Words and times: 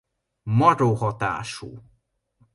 Maró 0.43 0.93
hatású. 0.95 1.83